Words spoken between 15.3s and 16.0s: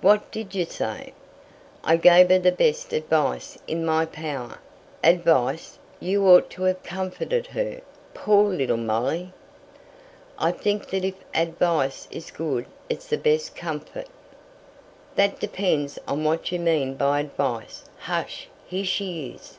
depends